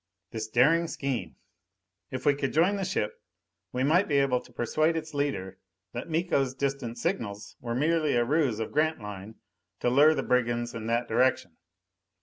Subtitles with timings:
[0.31, 1.35] This daring scheme!
[2.09, 3.21] If we could join the ship,
[3.71, 5.59] we might be able to persuade its leader
[5.93, 9.35] that Miko's distant signals were merely a ruse of Grantline
[9.79, 11.55] to lure the brigands in that direction.